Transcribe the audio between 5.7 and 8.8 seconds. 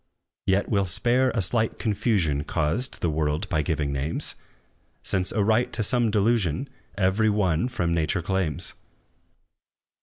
to some delusion Every one from nature claims!